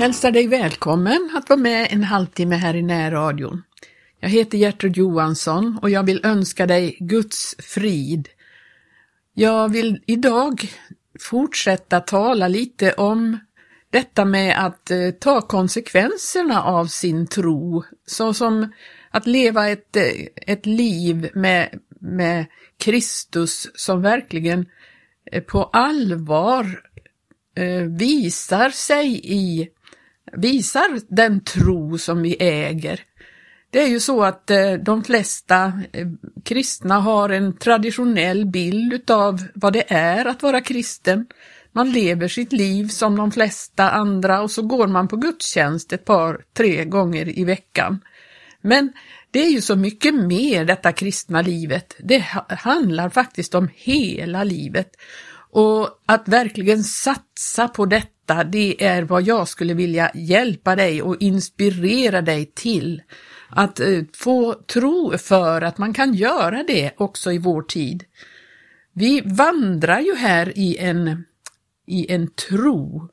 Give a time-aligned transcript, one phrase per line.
[0.00, 3.62] hälsar dig välkommen att vara med en halvtimme här i närradion.
[4.20, 8.28] Jag heter Gertrud Johansson och jag vill önska dig Guds frid.
[9.34, 10.68] Jag vill idag
[11.20, 13.38] fortsätta tala lite om
[13.90, 18.72] detta med att eh, ta konsekvenserna av sin tro, såsom
[19.10, 22.46] att leva ett, eh, ett liv med, med
[22.78, 24.66] Kristus som verkligen
[25.32, 26.90] eh, på allvar
[27.98, 29.68] visar sig i,
[30.32, 33.00] visar den tro som vi äger.
[33.70, 36.06] Det är ju så att eh, de flesta eh,
[36.44, 41.26] kristna har en traditionell bild utav vad det är att vara kristen.
[41.72, 46.04] Man lever sitt liv som de flesta andra och så går man på gudstjänst ett
[46.04, 48.00] par, tre gånger i veckan.
[48.60, 48.92] Men
[49.30, 51.96] det är ju så mycket mer detta kristna livet.
[51.98, 54.90] Det handlar faktiskt om hela livet.
[55.52, 61.16] Och att verkligen satsa på detta, det är vad jag skulle vilja hjälpa dig och
[61.20, 63.02] inspirera dig till.
[63.48, 68.04] Att eh, få tro för att man kan göra det också i vår tid.
[68.92, 71.24] Vi vandrar ju här i en
[71.86, 73.08] i en tro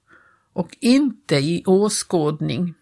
[0.53, 2.73] och inte i åskådning.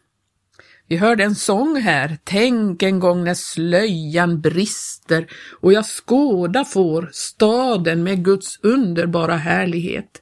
[0.88, 5.28] Vi hörde en sång här, tänk en gång när slöjan brister
[5.60, 10.22] och jag skåda får staden med Guds underbara härlighet.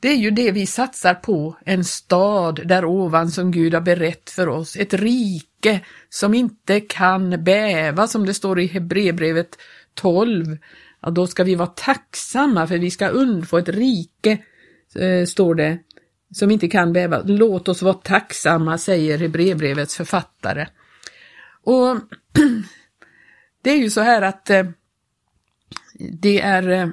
[0.00, 4.30] Det är ju det vi satsar på, en stad där ovan som Gud har berett
[4.30, 9.58] för oss, ett rike som inte kan bäva som det står i Hebreerbrevet
[9.94, 10.58] 12.
[11.00, 14.38] Ja, då ska vi vara tacksamma för vi ska undfå ett rike
[14.94, 15.78] eh, står det,
[16.34, 17.22] som inte kan bäva.
[17.24, 20.66] Låt oss vara tacksamma, säger Hebreerbrevets författare.
[21.62, 21.96] Och
[23.62, 24.66] det är ju så här att eh,
[25.98, 26.88] det är eh,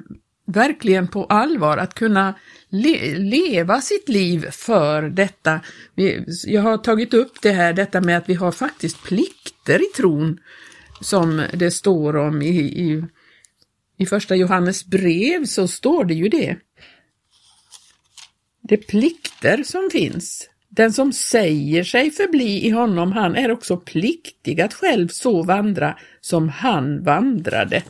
[0.46, 2.34] verkligen på allvar att kunna
[2.74, 5.60] le leva sitt liv för detta.
[6.46, 10.40] Jag har tagit upp det här, detta med att vi har faktiskt plikter i tron,
[11.00, 13.04] som det står om i, i,
[13.98, 16.56] i första Johannes brev, så står det ju det
[18.68, 20.50] de plikter som finns.
[20.68, 25.98] Den som säger sig förbli i honom, han är också pliktig att själv så vandra
[26.20, 27.82] som han vandrade.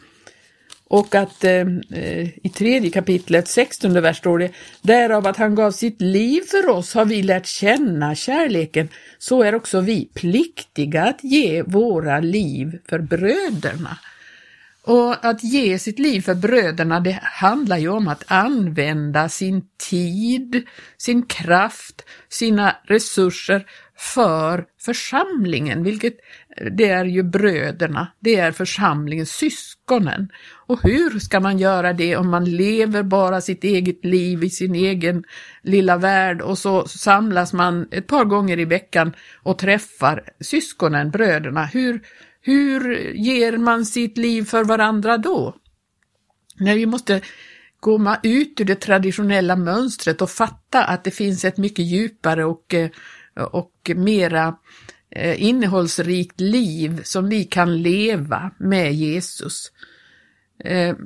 [0.89, 4.51] Och att eh, eh, i tredje kapitlet, 16 vers står det,
[4.83, 9.55] därav att han gav sitt liv för oss har vi lärt känna kärleken, så är
[9.55, 13.99] också vi pliktiga att ge våra liv för bröderna.
[14.87, 20.67] Och att ge sitt liv för bröderna, det handlar ju om att använda sin tid,
[20.99, 23.67] sin kraft, sina resurser
[23.97, 26.17] för församlingen, vilket
[26.57, 30.29] det är ju bröderna, det är församlingen, syskonen.
[30.67, 34.75] Och hur ska man göra det om man lever bara sitt eget liv i sin
[34.75, 35.25] egen
[35.63, 41.65] lilla värld och så samlas man ett par gånger i veckan och träffar syskonen, bröderna.
[41.65, 42.01] Hur,
[42.41, 45.55] hur ger man sitt liv för varandra då?
[46.57, 47.21] När vi måste
[47.81, 52.75] komma ut ur det traditionella mönstret och fatta att det finns ett mycket djupare och,
[52.75, 52.91] eh,
[53.35, 54.55] och mera eh,
[55.17, 59.73] Eh, innehållsrikt liv som vi kan leva med Jesus.
[60.59, 60.97] Eh,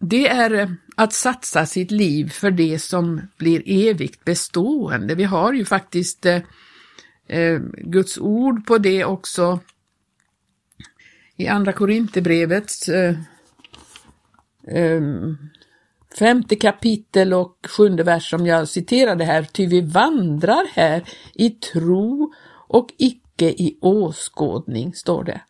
[0.00, 5.14] det är eh, att satsa sitt liv för det som blir evigt bestående.
[5.14, 6.26] Vi har ju faktiskt
[7.76, 9.60] Guds ord på det också
[11.36, 12.88] i Andra Korinthierbrevets
[14.68, 15.36] ehm,
[16.18, 22.32] femte kapitel och sjunde vers som jag citerade här, ty vi vandrar här i tro
[22.68, 25.40] och icke i åskådning, står det.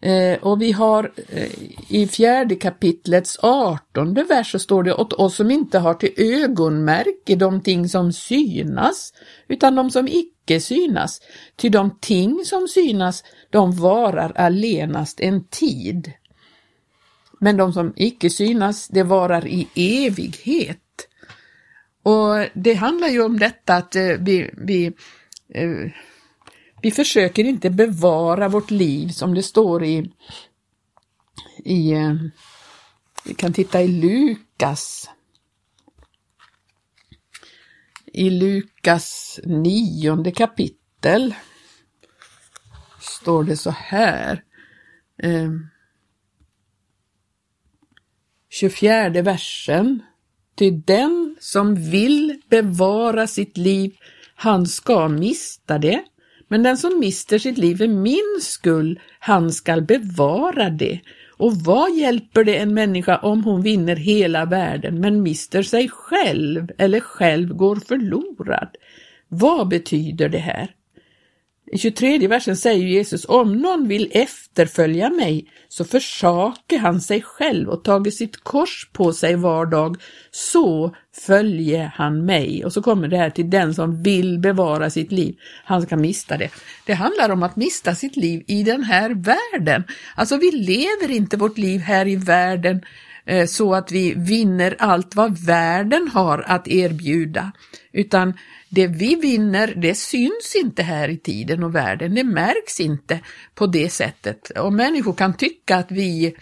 [0.00, 1.50] Eh, och vi har eh,
[1.88, 7.36] i fjärde kapitlets artonde vers så står det åt oss som inte har till ögonmärke
[7.36, 9.12] de ting som synas,
[9.48, 11.20] utan de som icke synas.
[11.56, 16.12] Ty de ting som synas, de varar allenast en tid.
[17.40, 20.78] Men de som icke synas, det varar i evighet.
[22.02, 24.86] Och det handlar ju om detta att eh, vi, vi
[25.54, 25.92] eh,
[26.82, 30.12] vi försöker inte bevara vårt liv som det står i,
[31.64, 32.14] i eh,
[33.24, 35.10] vi kan titta i Lukas.
[38.06, 41.34] I Lukas nionde kapitel
[43.00, 44.44] står det så här.
[45.22, 45.50] Eh,
[48.48, 50.02] 24 versen.
[50.54, 53.96] Ty den som vill bevara sitt liv,
[54.34, 56.04] han ska mista det.
[56.48, 61.00] Men den som mister sitt liv för min skull, han skall bevara det.
[61.36, 66.70] Och vad hjälper det en människa om hon vinner hela världen men mister sig själv
[66.78, 68.68] eller själv går förlorad?
[69.28, 70.68] Vad betyder det här?
[71.72, 77.68] I 23 versen säger Jesus, om någon vill efterfölja mig så försaker han sig själv
[77.68, 79.96] och tager sitt kors på sig var dag,
[80.30, 82.64] så följer han mig.
[82.64, 86.36] Och så kommer det här till den som vill bevara sitt liv, han ska mista
[86.36, 86.50] det.
[86.86, 89.84] Det handlar om att mista sitt liv i den här världen.
[90.14, 92.82] Alltså vi lever inte vårt liv här i världen
[93.28, 97.52] Eh, så att vi vinner allt vad världen har att erbjuda,
[97.92, 98.34] utan
[98.68, 103.20] det vi vinner, det syns inte här i tiden och världen, det märks inte
[103.54, 104.50] på det sättet.
[104.50, 106.36] Och människor kan tycka att vi,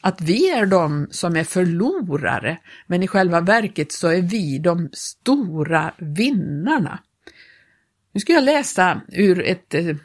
[0.00, 4.88] att vi är de som är förlorare, men i själva verket så är vi de
[4.92, 6.98] stora vinnarna.
[8.12, 9.96] Nu ska jag läsa ur ett, eh,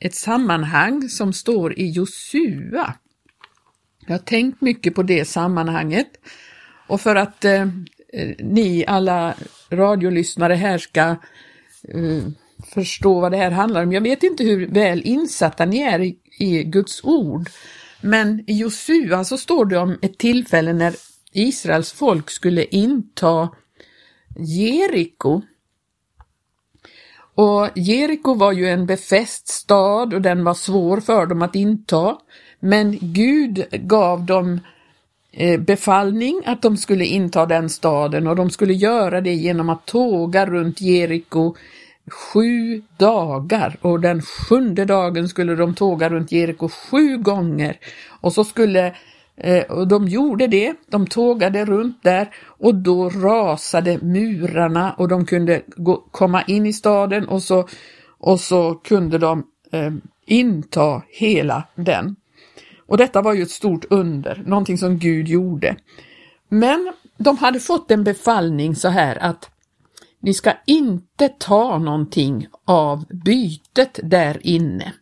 [0.00, 2.94] ett sammanhang som står i Josua.
[4.06, 6.08] Jag har tänkt mycket på det sammanhanget
[6.86, 7.62] och för att eh,
[8.12, 9.34] eh, ni alla
[9.70, 11.00] radiolyssnare här ska
[11.88, 12.22] eh,
[12.74, 13.92] förstå vad det här handlar om.
[13.92, 17.50] Jag vet inte hur väl insatta ni är i, i Guds ord,
[18.00, 20.94] men i Josua så står det om ett tillfälle när
[21.32, 23.48] Israels folk skulle inta
[24.36, 25.42] Jeriko.
[27.34, 32.18] Och Jeriko var ju en befäst stad och den var svår för dem att inta,
[32.64, 34.60] men Gud gav dem
[35.32, 39.86] eh, befallning att de skulle inta den staden och de skulle göra det genom att
[39.86, 41.54] tåga runt Jeriko
[42.10, 43.76] sju dagar.
[43.80, 47.76] Och den sjunde dagen skulle de tåga runt Jeriko sju gånger.
[48.20, 48.94] Och så skulle
[49.36, 55.26] eh, och de gjorde det, de tågade runt där och då rasade murarna och de
[55.26, 57.68] kunde gå, komma in i staden och så,
[58.18, 59.92] och så kunde de eh,
[60.26, 62.16] inta hela den.
[62.92, 65.76] Och detta var ju ett stort under, någonting som Gud gjorde.
[66.48, 69.50] Men de hade fått en befallning så här att
[70.20, 74.92] ni ska inte ta någonting av bytet där inne.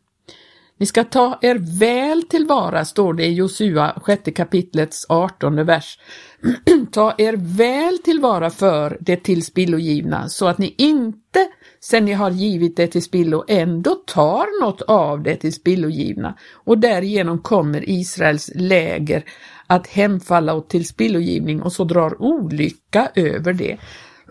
[0.80, 5.98] Ni ska ta er väl tillvara, står det i Josua, 6 kapitlets 18 vers.
[6.92, 11.48] ta er väl tillvara för det tillspillogivna så att ni inte
[11.80, 16.78] sen ni har givit det till spillo ändå tar något av det till spillogivna och
[16.78, 19.24] därigenom kommer Israels läger
[19.66, 23.78] att hemfalla åt tillspillogivning och så drar olycka över det.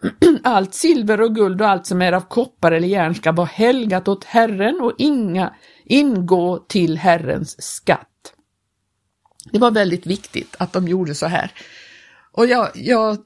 [0.44, 4.08] Allt silver och guld och allt som är av koppar eller järn ska vara helgat
[4.08, 5.54] åt Herren och inga
[5.90, 8.34] ingå till Herrens skatt.
[9.52, 11.52] Det var väldigt viktigt att de gjorde så här.
[12.32, 13.18] Och jag, jag,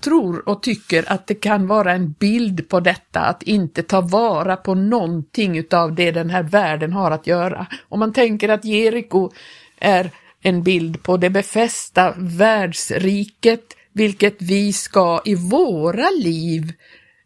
[0.00, 4.56] tror och tycker att det kan vara en bild på detta, att inte ta vara
[4.56, 7.66] på någonting utav det den här världen har att göra.
[7.88, 9.30] Om man tänker att Jeriko
[9.78, 10.10] är
[10.40, 16.72] en bild på det befästa världsriket, vilket vi ska i våra liv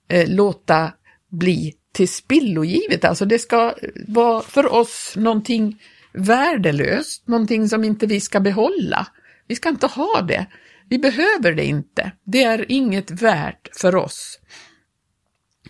[0.09, 0.93] eh, låta
[1.31, 3.05] bli till spillogivet.
[3.05, 3.75] Alltså det ska
[4.09, 5.83] vara för oss någonting
[6.13, 9.07] värdelöst, någonting som inte vi ska behålla.
[9.47, 10.47] Vi ska inte ha det.
[10.89, 12.13] Vi behöver det inte.
[12.25, 14.39] Det är inget värt för oss.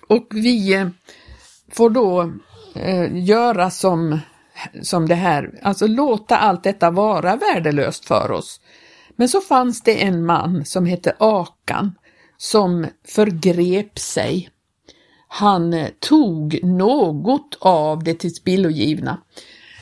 [0.08, 0.88] Och vi eh,
[1.72, 2.32] får då
[2.74, 4.18] eh, göra som,
[4.82, 8.60] som det här, alltså låta allt detta vara värdelöst för oss.
[9.16, 11.94] Men så fanns det en man som hette Akan
[12.36, 14.50] som förgrep sig.
[15.28, 19.18] Han eh, tog något av det tillspillogivna.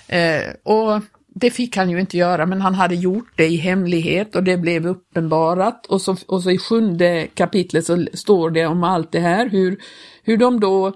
[0.09, 1.03] Eh, och
[1.41, 4.57] det fick han ju inte göra, men han hade gjort det i hemlighet och det
[4.57, 5.87] blev uppenbarat.
[5.87, 9.79] Och så, och så i sjunde kapitlet så står det om allt det här, hur,
[10.23, 10.87] hur de då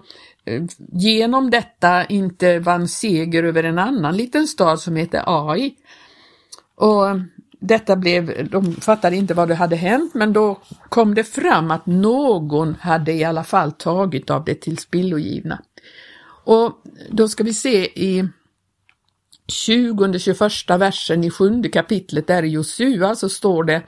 [0.45, 5.75] eh, genom detta inte vann seger över en annan liten stad som heter Ai.
[6.75, 7.07] Och
[7.61, 11.87] detta blev, de fattade inte vad det hade hänt, men då kom det fram att
[11.87, 15.63] någon hade i alla fall tagit av det tillspillogivna.
[16.45, 16.73] Och
[17.11, 18.29] då ska vi se i
[19.69, 23.83] 20-21 versen i sjunde kapitlet där i Josua så står det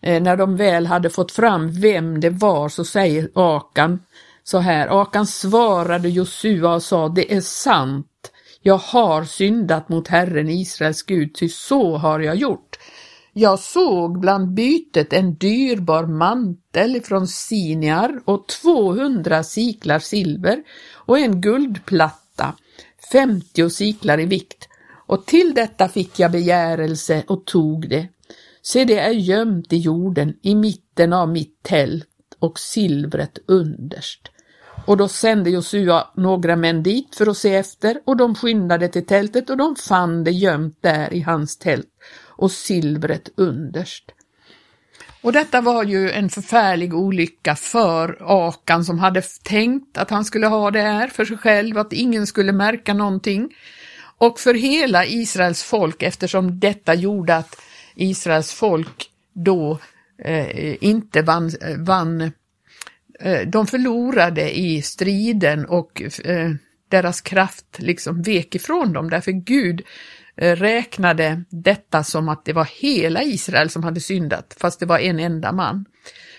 [0.00, 4.00] eh, när de väl hade fått fram vem det var så säger Akan
[4.44, 8.31] så här, Akan svarade Josua och sa, det är sant,
[8.62, 12.78] jag har syndat mot Herren Israels Gud, ty så har jag gjort.
[13.32, 21.40] Jag såg bland bytet en dyrbar mantel från Siniar och 200 siklar silver och en
[21.40, 22.54] guldplatta,
[23.12, 24.68] 50 siklar i vikt
[25.12, 28.08] och till detta fick jag begärelse och tog det.
[28.62, 34.31] Se, det är gömt i jorden i mitten av mitt tält och silvret underst.
[34.84, 39.06] Och då sände Josua några män dit för att se efter och de skyndade till
[39.06, 41.88] tältet och de fann det gömt där i hans tält
[42.26, 44.04] och silvret underst.
[45.22, 50.46] Och detta var ju en förfärlig olycka för Akan som hade tänkt att han skulle
[50.46, 53.48] ha det här för sig själv, att ingen skulle märka någonting.
[54.18, 57.60] Och för hela Israels folk eftersom detta gjorde att
[57.94, 59.78] Israels folk då
[60.24, 62.30] eh, inte vann, vann eh,
[63.22, 66.50] Eh, de förlorade i striden och eh,
[66.88, 69.82] deras kraft liksom vek ifrån dem därför Gud
[70.36, 74.98] eh, räknade detta som att det var hela Israel som hade syndat, fast det var
[74.98, 75.84] en enda man.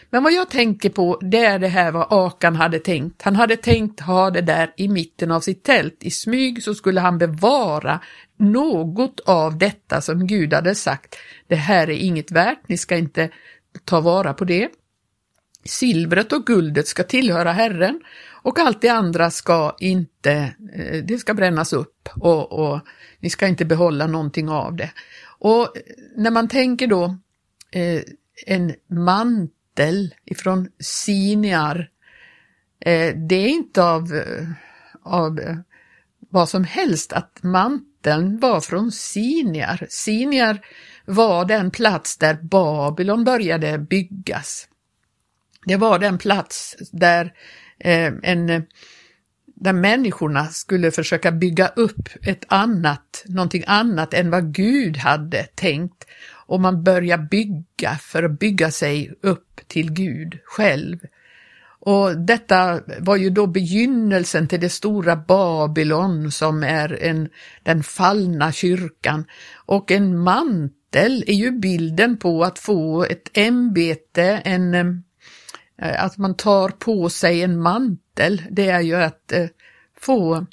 [0.09, 3.21] Men vad jag tänker på, det är det här vad Akan hade tänkt.
[3.21, 5.97] Han hade tänkt ha det där i mitten av sitt tält.
[5.99, 7.99] I smyg så skulle han bevara
[8.37, 11.15] något av detta som Gud hade sagt.
[11.47, 13.29] Det här är inget värt, ni ska inte
[13.85, 14.69] ta vara på det.
[15.65, 18.01] Silvret och guldet ska tillhöra Herren
[18.43, 22.79] och allt det andra ska inte, eh, det ska brännas upp och, och
[23.19, 24.91] ni ska inte behålla någonting av det.
[25.39, 25.73] Och
[26.15, 27.17] när man tänker då
[27.71, 28.01] eh,
[28.45, 31.89] en mantel ifrån Siniar,
[32.79, 34.47] eh, det är inte av, eh,
[35.03, 35.55] av eh,
[36.29, 39.87] vad som helst att manteln var från Siniar.
[39.89, 40.65] Siniar
[41.05, 44.67] var den plats där Babylon började byggas.
[45.65, 47.33] Det var den plats där
[47.79, 48.65] eh, en
[49.63, 56.05] där människorna skulle försöka bygga upp ett annat, någonting annat än vad Gud hade tänkt.
[56.45, 60.97] Och man börjar bygga för att bygga sig upp till Gud själv.
[61.79, 67.29] Och detta var ju då begynnelsen till det stora Babylon som är en,
[67.63, 69.25] den fallna kyrkan.
[69.65, 75.03] Och en mantel är ju bilden på att få ett ämbete, en,
[75.83, 79.47] Eh, att man tar på sig en mantel det är ju att eh,
[79.99, 80.45] få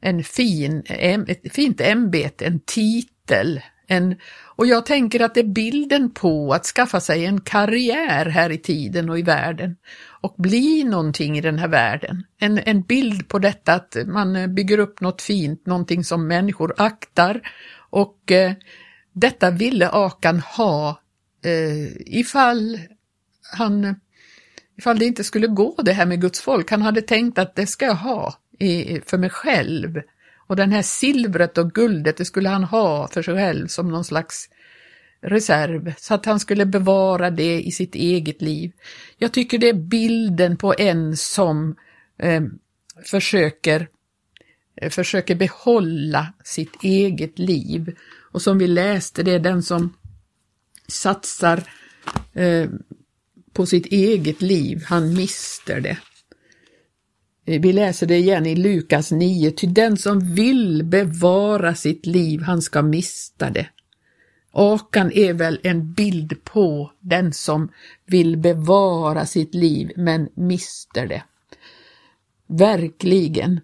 [0.00, 3.60] en fin, ett fint ämbete, en titel.
[3.86, 4.16] En,
[4.56, 8.58] och jag tänker att det är bilden på att skaffa sig en karriär här i
[8.58, 9.76] tiden och i världen
[10.06, 12.24] och bli någonting i den här världen.
[12.38, 16.74] En, en bild på detta att man eh, bygger upp något fint, någonting som människor
[16.76, 17.40] aktar
[17.90, 18.52] och eh,
[19.12, 21.00] detta ville Akan ha
[21.44, 22.78] eh, ifall
[23.56, 23.94] han
[24.78, 26.70] ifall det inte skulle gå det här med Guds folk.
[26.70, 30.02] Han hade tänkt att det ska jag ha i, för mig själv.
[30.46, 34.04] Och den här silvret och guldet, det skulle han ha för sig själv som någon
[34.04, 34.48] slags
[35.22, 38.72] reserv, så att han skulle bevara det i sitt eget liv.
[39.18, 41.76] Jag tycker det är bilden på en som
[42.18, 42.42] eh,
[43.10, 43.88] försöker,
[44.76, 47.96] eh, försöker behålla sitt eget liv.
[48.32, 49.96] Och som vi läste, det är den som
[50.88, 51.62] satsar
[52.32, 52.68] eh,
[53.52, 55.98] på sitt eget liv, han mister det.
[57.46, 62.42] Eh, vi läser det igen i Lukas 9, ty den som vill bevara sitt liv,
[62.42, 63.66] han ska mista det.
[64.52, 67.68] Akan är väl en bild på den som
[68.06, 71.22] vill bevara sitt liv men mister det.
[72.46, 73.60] Verkligen.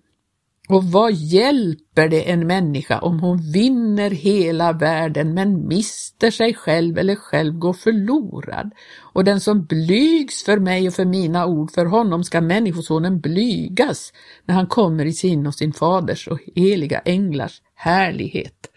[0.69, 6.99] Och vad hjälper det en människa om hon vinner hela världen men mister sig själv
[6.99, 8.71] eller själv går förlorad?
[8.99, 14.13] Och den som blygs för mig och för mina ord, för honom ska Människosonen blygas
[14.45, 18.71] när han kommer i sin och sin faders och heliga änglars härlighet.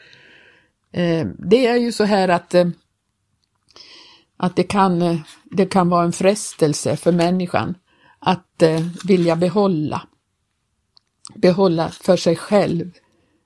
[0.93, 2.67] Eh, det är ju så här att, eh,
[4.37, 7.75] att det, kan, eh, det kan vara en frestelse för människan
[8.19, 8.63] att
[9.03, 10.07] vilja behålla
[11.35, 12.91] behålla för sig själv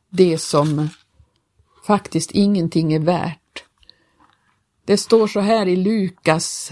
[0.10, 0.90] det som
[1.88, 3.64] faktiskt ingenting är värt.
[4.86, 6.72] Det står så här i Lukas,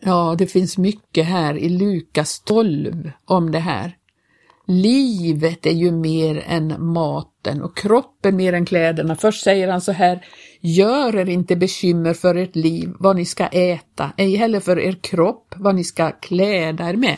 [0.00, 3.96] ja det finns mycket här i Lukas 12 om det här.
[4.66, 9.16] Livet är ju mer än maten och kroppen mer än kläderna.
[9.16, 10.26] Först säger han så här,
[10.64, 14.96] gör er inte bekymmer för ert liv, vad ni ska äta, ej heller för er
[15.00, 17.16] kropp, vad ni ska kläda er med.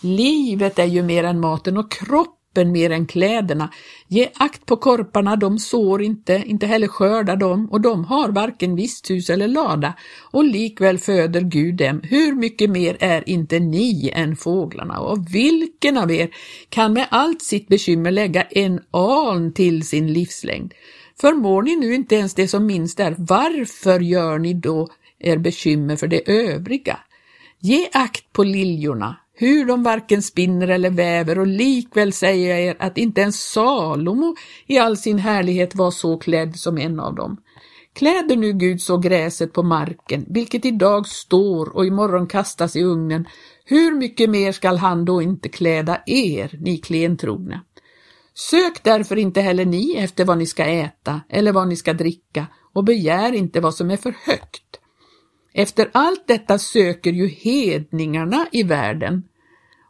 [0.00, 3.72] Livet är ju mer än maten och kroppen mer än kläderna.
[4.08, 8.76] Ge akt på korparna, de sår inte, inte heller skördar de och de har varken
[8.76, 9.94] visthus eller lada
[10.30, 12.00] och likväl föder Gud dem.
[12.04, 16.30] Hur mycket mer är inte ni än fåglarna och vilken av er
[16.68, 20.74] kan med allt sitt bekymmer lägga en aln till sin livslängd?
[21.20, 25.96] Förmår ni nu inte ens det som minst är, varför gör ni då er bekymmer
[25.96, 26.98] för det övriga?
[27.60, 32.76] Ge akt på liljorna, hur de varken spinner eller väver och likväl säger jag er
[32.78, 37.36] att inte ens Salomo i all sin härlighet var så klädd som en av dem.
[37.92, 43.28] Kläder nu Gud så gräset på marken, vilket idag står och imorgon kastas i ugnen,
[43.64, 47.60] hur mycket mer skall han då inte kläda er, ni klentrogna?
[48.38, 52.46] Sök därför inte heller ni efter vad ni ska äta eller vad ni ska dricka
[52.74, 54.66] och begär inte vad som är för högt
[55.58, 59.22] Efter allt detta söker ju hedningarna i världen.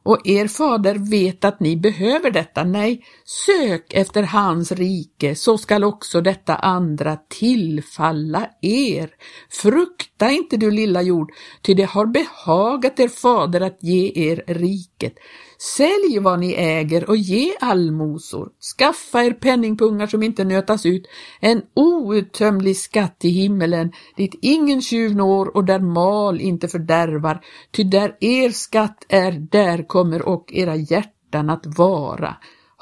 [0.03, 2.65] Och er fader vet att ni behöver detta.
[2.65, 3.05] Nej,
[3.47, 9.11] sök efter hans rike, så skall också detta andra tillfalla er.
[9.51, 15.15] Frukta inte du lilla jord, ty det har behagat er fader att ge er riket.
[15.59, 18.49] Sälj vad ni äger och ge allmosor.
[18.79, 21.07] Skaffa er penningpungar som inte nötas ut,
[21.41, 27.85] en outtömlig skatt i himmelen, dit ingen tjuv når och där mal inte fördärvar, ty
[27.85, 32.37] där er skatt är, där kommer och era hjärtan att vara.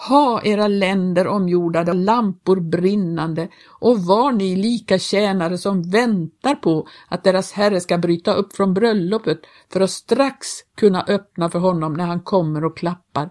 [0.08, 3.48] Ha era länder omgjorda lampor brinnande
[3.80, 8.74] och var ni lika tjänare som väntar på att deras herre ska bryta upp från
[8.74, 9.40] bröllopet
[9.72, 10.46] för att strax
[10.76, 13.30] kunna öppna för honom när han kommer och klappar.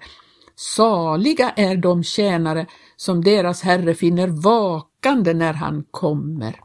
[0.56, 2.66] Saliga är de tjänare
[2.96, 6.60] som deras herre finner vakande när han kommer.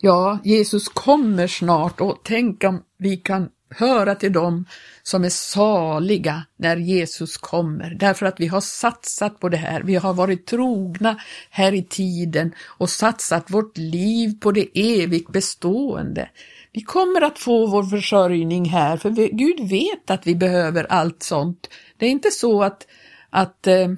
[0.00, 4.64] Ja, Jesus kommer snart och tänk om vi kan höra till dem
[5.02, 9.82] som är saliga när Jesus kommer, därför att vi har satsat på det här.
[9.82, 11.16] Vi har varit trogna
[11.50, 16.28] här i tiden och satsat vårt liv på det evigt bestående.
[16.72, 21.22] Vi kommer att få vår försörjning här, för vi, Gud vet att vi behöver allt
[21.22, 21.68] sånt.
[21.96, 22.86] Det är inte så att,
[23.30, 23.88] att eh,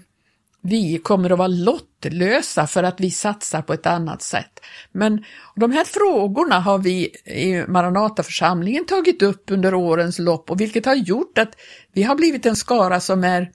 [0.62, 4.60] vi kommer att vara lottlösa för att vi satsar på ett annat sätt.
[4.92, 5.24] Men
[5.56, 10.94] de här frågorna har vi i Maranataförsamlingen tagit upp under årens lopp och vilket har
[10.94, 11.56] gjort att
[11.92, 13.50] vi har blivit en skara som är,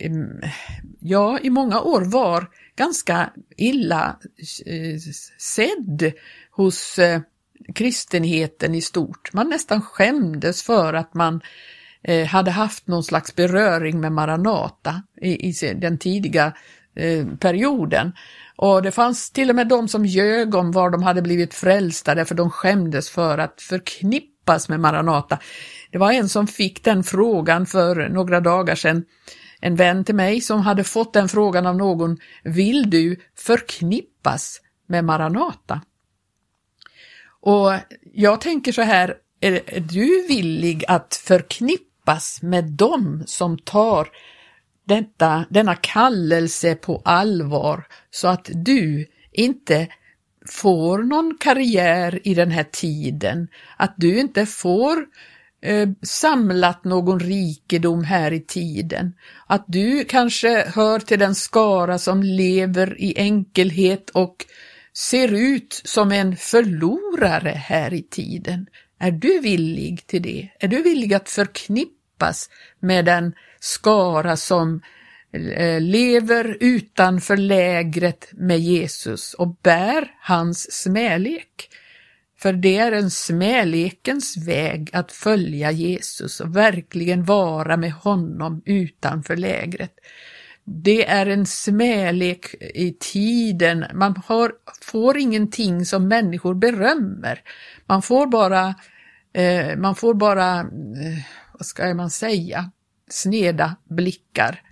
[0.00, 0.12] eh,
[1.00, 4.16] ja, i många år var ganska illa
[4.66, 4.98] eh,
[5.38, 6.12] sedd
[6.50, 7.20] hos eh,
[7.74, 9.32] kristenheten i stort.
[9.32, 11.40] Man nästan skämdes för att man
[12.04, 16.52] Eh, hade haft någon slags beröring med Maranata i, i den tidiga
[16.96, 18.12] eh, perioden.
[18.56, 22.14] Och det fanns till och med de som ljög om var de hade blivit frälsta
[22.14, 25.38] därför de skämdes för att förknippas med Maranata.
[25.90, 29.04] Det var en som fick den frågan för några dagar sedan,
[29.60, 35.04] en vän till mig som hade fått den frågan av någon, vill du förknippas med
[35.04, 35.80] Maranata?
[37.40, 37.72] Och
[38.14, 44.08] jag tänker så här, är du villig att förknippa förknippas med dem som tar
[44.86, 49.88] detta, denna kallelse på allvar så att du inte
[50.46, 55.06] får någon karriär i den här tiden, att du inte får
[55.62, 59.12] eh, samlat någon rikedom här i tiden,
[59.48, 64.46] att du kanske hör till den skara som lever i enkelhet och
[64.92, 68.66] ser ut som en förlorare här i tiden.
[69.00, 70.48] Är du villig till det?
[70.60, 72.48] Är du villig att förknippa förknippas
[72.80, 74.80] med den skara som
[75.32, 81.68] eh, lever utanför lägret med Jesus och bär hans smälek?
[82.38, 89.36] För det är en smälekens väg att följa Jesus och verkligen vara med honom utanför
[89.36, 89.92] lägret.
[90.66, 93.84] Det är en smälek i tiden.
[93.94, 97.40] Man har, får ingenting som människor berömmer.
[97.86, 98.74] Man får bara
[99.34, 101.18] Eh, man får bara, eh,
[101.58, 102.70] vad ska man säga,
[103.10, 104.62] sneda blickar.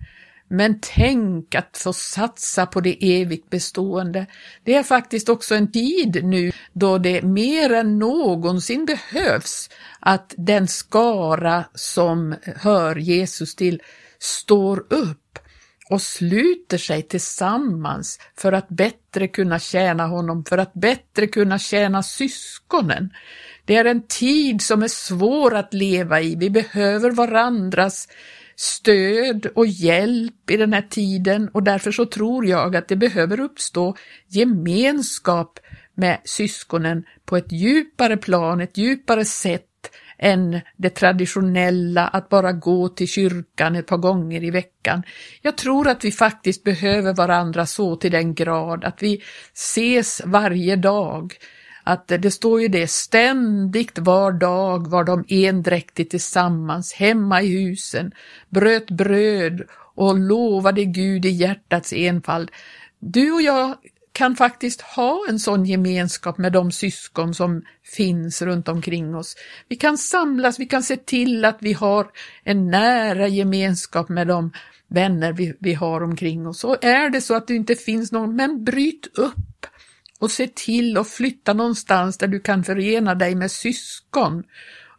[0.48, 4.26] Men tänk att få satsa på det evigt bestående.
[4.64, 10.68] Det är faktiskt också en tid nu då det mer än någonsin behövs att den
[10.68, 13.82] skara som hör Jesus till
[14.18, 15.38] står upp
[15.90, 22.02] och sluter sig tillsammans för att bättre kunna tjäna honom, för att bättre kunna tjäna
[22.02, 23.10] syskonen.
[23.64, 26.36] Det är en tid som är svår att leva i.
[26.36, 28.08] Vi behöver varandras
[28.56, 33.40] stöd och hjälp i den här tiden och därför så tror jag att det behöver
[33.40, 33.96] uppstå
[34.28, 35.58] gemenskap
[35.94, 39.66] med syskonen på ett djupare plan, ett djupare sätt
[40.18, 45.02] än det traditionella att bara gå till kyrkan ett par gånger i veckan.
[45.42, 49.22] Jag tror att vi faktiskt behöver varandra så till den grad att vi
[49.54, 51.34] ses varje dag
[51.82, 58.12] att det står ju det ständigt var dag var de endräktigt tillsammans hemma i husen,
[58.48, 59.62] bröt bröd
[59.94, 62.50] och lovade Gud i hjärtats enfald.
[62.98, 63.76] Du och jag
[64.12, 67.62] kan faktiskt ha en sån gemenskap med de syskon som
[67.96, 69.36] finns runt omkring oss.
[69.68, 72.10] Vi kan samlas, vi kan se till att vi har
[72.44, 74.52] en nära gemenskap med de
[74.88, 76.64] vänner vi, vi har omkring oss.
[76.64, 79.51] Och är det så att det inte finns någon, men bryt upp
[80.22, 84.42] och se till att flytta någonstans där du kan förena dig med syskon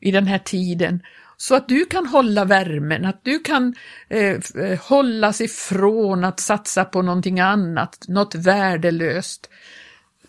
[0.01, 1.01] i den här tiden
[1.37, 3.75] så att du kan hålla värmen, att du kan
[4.09, 9.49] eh, eh hållas ifrån att satsa på någonting annat, något värdelöst.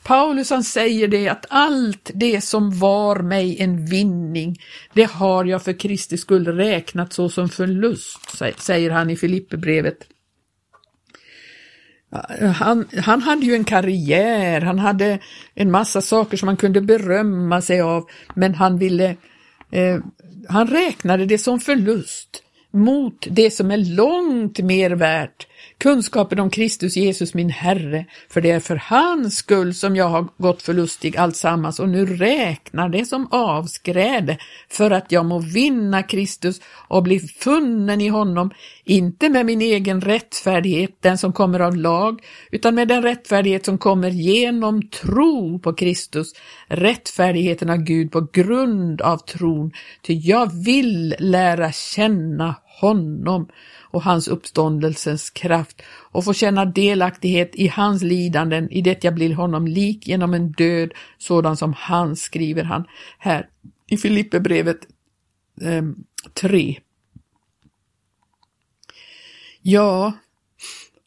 [0.03, 4.61] Paulus han säger det att allt det som var mig en vinning,
[4.93, 10.14] det har jag för Kristi skull räknat så som förlust, säger han i Filipperbrevet.
[12.55, 15.19] Han, han hade ju en karriär, han hade
[15.55, 19.17] en massa saker som han kunde berömma sig av, men han ville,
[19.71, 19.99] eh,
[20.49, 25.47] han räknade det som förlust mot det som är långt mer värt,
[25.79, 30.29] kunskapen om Kristus Jesus min Herre, för det är för hans skull som jag har
[30.39, 36.61] gått förlustig alltsammans och nu räknar det som avskräde för att jag må vinna Kristus
[36.89, 38.51] och bli funnen i honom,
[38.85, 43.79] inte med min egen rättfärdighet, den som kommer av lag, utan med den rättfärdighet som
[43.79, 46.33] kommer genom tro på Kristus,
[46.69, 49.73] rättfärdigheten av Gud på grund av tron,
[50.03, 53.49] ty jag vill lära känna honom
[53.95, 59.35] och hans uppståndelsens kraft och få känna delaktighet i hans lidanden i det jag blir
[59.35, 62.85] honom lik genom en död sådan som han, skriver han
[63.19, 63.49] här
[63.87, 64.79] i Filipperbrevet
[65.61, 65.83] eh,
[66.35, 66.81] 3.
[69.63, 70.13] Ja,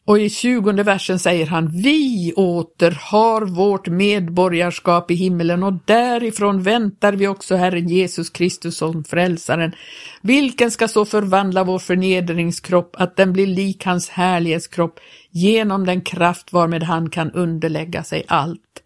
[0.08, 6.62] och i tjugonde versen säger han, vi åter har vårt medborgarskap i himmelen och därifrån
[6.62, 9.72] väntar vi också Herren Jesus Kristus som frälsaren,
[10.20, 16.52] vilken ska så förvandla vår förnedringskropp att den blir lik hans härlighetskropp genom den kraft
[16.52, 18.82] varmed han kan underlägga sig allt.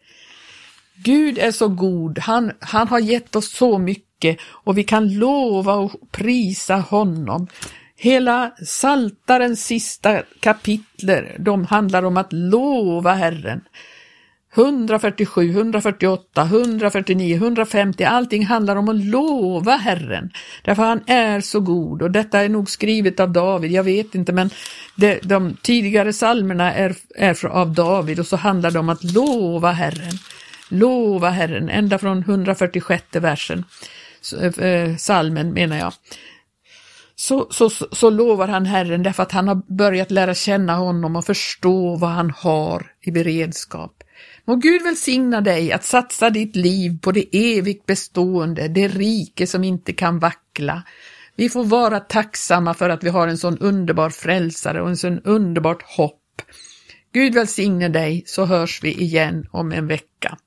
[0.94, 5.74] Gud är så god, han, han har gett oss så mycket och vi kan lova
[5.74, 7.48] och prisa honom.
[8.02, 13.60] Hela Saltarens sista kapitler, de handlar om att lova Herren.
[14.56, 20.30] 147, 148, 149, 150, allting handlar om att lova Herren.
[20.64, 24.32] Därför han är så god och detta är nog skrivet av David, jag vet inte
[24.32, 24.50] men
[24.96, 29.72] det, de tidigare psalmerna är, är av David och så handlar det om att lova
[29.72, 30.18] Herren.
[30.68, 33.64] Lova Herren, ända från 146 versen,
[34.22, 35.92] psalmen eh, salmen menar jag
[37.22, 41.24] så, så, så lovar han Herren därför att han har börjat lära känna honom och
[41.24, 44.02] förstå vad han har i beredskap.
[44.44, 49.64] Må Gud välsigna dig att satsa ditt liv på det evigt bestående, det rike som
[49.64, 50.82] inte kan vackla.
[51.36, 55.20] Vi får vara tacksamma för att vi har en sån underbar frälsare och en sån
[55.20, 56.42] underbart hopp.
[57.12, 60.38] Gud välsigne dig så hörs vi igen om en vecka.